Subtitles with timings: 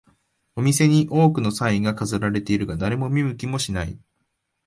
[0.55, 3.99] お店に多くのサインが飾られているが、誰も見向きもしない